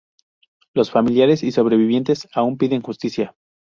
Los 0.73 0.89
familiares 0.89 1.43
y 1.43 1.51
sobrevivientes 1.51 2.27
aun 2.33 2.57
piden 2.57 2.81
justicia. 2.81 3.35